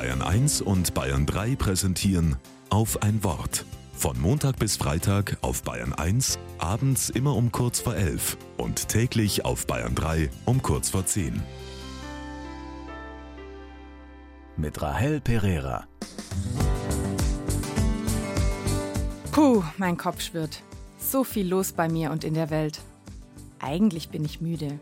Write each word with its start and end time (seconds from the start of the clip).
Bayern 0.00 0.22
1 0.22 0.62
und 0.62 0.94
Bayern 0.94 1.26
3 1.26 1.56
präsentieren 1.56 2.36
auf 2.70 3.02
ein 3.02 3.22
Wort. 3.22 3.66
Von 3.92 4.18
Montag 4.18 4.58
bis 4.58 4.78
Freitag 4.78 5.36
auf 5.42 5.62
Bayern 5.62 5.92
1, 5.92 6.38
abends 6.56 7.10
immer 7.10 7.36
um 7.36 7.52
kurz 7.52 7.80
vor 7.80 7.94
11 7.94 8.38
und 8.56 8.88
täglich 8.88 9.44
auf 9.44 9.66
Bayern 9.66 9.94
3 9.94 10.30
um 10.46 10.62
kurz 10.62 10.88
vor 10.88 11.04
10. 11.04 11.42
Mit 14.56 14.80
Rahel 14.80 15.20
Pereira. 15.20 15.86
Puh, 19.32 19.62
mein 19.76 19.98
Kopf 19.98 20.22
schwirrt. 20.22 20.62
So 20.98 21.24
viel 21.24 21.46
los 21.46 21.72
bei 21.72 21.90
mir 21.90 22.10
und 22.10 22.24
in 22.24 22.32
der 22.32 22.48
Welt. 22.48 22.80
Eigentlich 23.58 24.08
bin 24.08 24.24
ich 24.24 24.40
müde. 24.40 24.80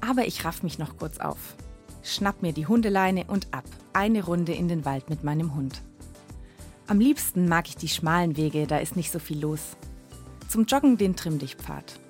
Aber 0.00 0.26
ich 0.26 0.46
raff 0.46 0.62
mich 0.62 0.78
noch 0.78 0.96
kurz 0.96 1.18
auf. 1.18 1.56
Schnapp 2.02 2.42
mir 2.42 2.52
die 2.52 2.66
Hundeleine 2.66 3.24
und 3.26 3.48
ab. 3.52 3.64
Eine 3.92 4.24
Runde 4.24 4.52
in 4.52 4.68
den 4.68 4.84
Wald 4.84 5.10
mit 5.10 5.24
meinem 5.24 5.54
Hund. 5.54 5.82
Am 6.86 6.98
liebsten 6.98 7.48
mag 7.48 7.68
ich 7.68 7.76
die 7.76 7.88
schmalen 7.88 8.36
Wege, 8.36 8.66
da 8.66 8.78
ist 8.78 8.96
nicht 8.96 9.12
so 9.12 9.18
viel 9.18 9.40
los. 9.40 9.76
Zum 10.48 10.64
Joggen 10.64 10.96
den 10.96 11.14
Trimmdichtpfad. 11.14 12.00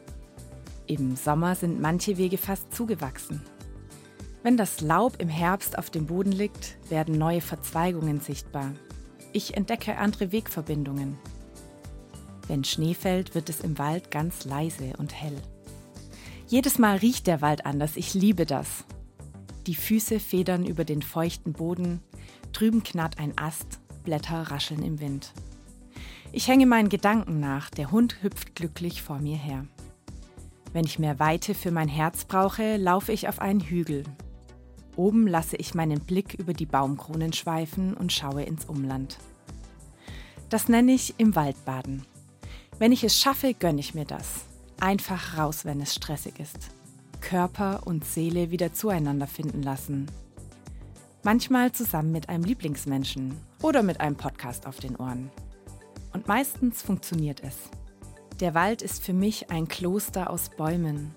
Im 0.86 1.16
Sommer 1.16 1.54
sind 1.54 1.80
manche 1.80 2.16
Wege 2.16 2.38
fast 2.38 2.74
zugewachsen. 2.74 3.42
Wenn 4.42 4.56
das 4.56 4.80
Laub 4.80 5.20
im 5.20 5.28
Herbst 5.28 5.76
auf 5.76 5.90
dem 5.90 6.06
Boden 6.06 6.32
liegt, 6.32 6.78
werden 6.88 7.18
neue 7.18 7.42
Verzweigungen 7.42 8.20
sichtbar. 8.20 8.72
Ich 9.32 9.56
entdecke 9.56 9.98
andere 9.98 10.32
Wegverbindungen. 10.32 11.18
Wenn 12.48 12.64
Schnee 12.64 12.94
fällt, 12.94 13.34
wird 13.34 13.48
es 13.48 13.60
im 13.60 13.78
Wald 13.78 14.10
ganz 14.10 14.44
leise 14.44 14.94
und 14.98 15.14
hell. 15.14 15.36
Jedes 16.48 16.78
Mal 16.78 16.96
riecht 16.96 17.26
der 17.26 17.42
Wald 17.42 17.66
anders, 17.66 17.96
ich 17.96 18.14
liebe 18.14 18.46
das. 18.46 18.84
Die 19.66 19.74
Füße 19.74 20.20
federn 20.20 20.64
über 20.64 20.84
den 20.84 21.02
feuchten 21.02 21.52
Boden, 21.52 22.00
drüben 22.52 22.82
knarrt 22.82 23.18
ein 23.18 23.36
Ast, 23.36 23.80
Blätter 24.04 24.42
rascheln 24.50 24.82
im 24.82 25.00
Wind. 25.00 25.32
Ich 26.32 26.48
hänge 26.48 26.66
meinen 26.66 26.88
Gedanken 26.88 27.40
nach, 27.40 27.70
der 27.70 27.90
Hund 27.90 28.22
hüpft 28.22 28.54
glücklich 28.54 29.02
vor 29.02 29.18
mir 29.18 29.36
her. 29.36 29.66
Wenn 30.72 30.84
ich 30.84 30.98
mehr 30.98 31.18
Weite 31.18 31.54
für 31.54 31.72
mein 31.72 31.88
Herz 31.88 32.24
brauche, 32.24 32.76
laufe 32.76 33.12
ich 33.12 33.28
auf 33.28 33.40
einen 33.40 33.60
Hügel. 33.60 34.04
Oben 34.96 35.26
lasse 35.26 35.56
ich 35.56 35.74
meinen 35.74 36.00
Blick 36.00 36.34
über 36.34 36.52
die 36.52 36.66
Baumkronen 36.66 37.32
schweifen 37.32 37.94
und 37.94 38.12
schaue 38.12 38.42
ins 38.44 38.64
Umland. 38.66 39.18
Das 40.48 40.68
nenne 40.68 40.92
ich 40.92 41.14
im 41.18 41.34
Wald 41.34 41.64
baden. 41.64 42.04
Wenn 42.78 42.92
ich 42.92 43.04
es 43.04 43.18
schaffe, 43.18 43.54
gönne 43.54 43.80
ich 43.80 43.94
mir 43.94 44.04
das. 44.04 44.44
Einfach 44.80 45.36
raus, 45.36 45.64
wenn 45.64 45.80
es 45.80 45.94
stressig 45.94 46.38
ist. 46.38 46.70
Körper 47.20 47.82
und 47.84 48.04
Seele 48.04 48.50
wieder 48.50 48.72
zueinander 48.72 49.26
finden 49.26 49.62
lassen. 49.62 50.10
Manchmal 51.22 51.72
zusammen 51.72 52.12
mit 52.12 52.28
einem 52.28 52.44
Lieblingsmenschen 52.44 53.36
oder 53.62 53.82
mit 53.82 54.00
einem 54.00 54.16
Podcast 54.16 54.66
auf 54.66 54.78
den 54.78 54.96
Ohren. 54.96 55.30
Und 56.12 56.28
meistens 56.28 56.82
funktioniert 56.82 57.42
es. 57.42 57.56
Der 58.40 58.54
Wald 58.54 58.80
ist 58.80 59.04
für 59.04 59.12
mich 59.12 59.50
ein 59.50 59.68
Kloster 59.68 60.30
aus 60.30 60.48
Bäumen. 60.48 61.14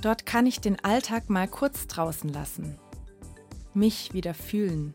Dort 0.00 0.24
kann 0.24 0.46
ich 0.46 0.60
den 0.60 0.78
Alltag 0.84 1.30
mal 1.30 1.48
kurz 1.48 1.88
draußen 1.88 2.32
lassen. 2.32 2.78
Mich 3.74 4.12
wieder 4.14 4.34
fühlen. 4.34 4.94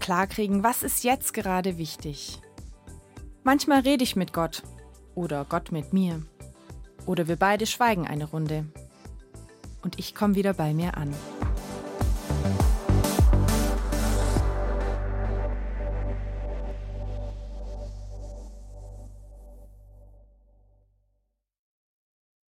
Klarkriegen, 0.00 0.64
was 0.64 0.82
ist 0.82 1.04
jetzt 1.04 1.32
gerade 1.32 1.78
wichtig. 1.78 2.40
Manchmal 3.44 3.80
rede 3.80 4.02
ich 4.02 4.16
mit 4.16 4.32
Gott 4.32 4.62
oder 5.14 5.44
Gott 5.44 5.70
mit 5.70 5.92
mir. 5.92 6.22
Oder 7.06 7.28
wir 7.28 7.36
beide 7.36 7.66
schweigen 7.66 8.06
eine 8.06 8.24
Runde. 8.24 8.66
Und 9.82 9.98
ich 9.98 10.14
komme 10.14 10.34
wieder 10.34 10.54
bei 10.54 10.74
mir 10.74 10.96
an. 10.96 11.14